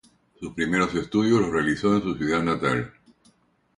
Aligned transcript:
Sus 0.39 0.53
primeros 0.53 0.95
estudios 0.95 1.39
los 1.39 1.51
realizó 1.51 1.95
en 1.95 2.01
su 2.01 2.15
ciudad 2.15 2.41
natal. 2.41 2.91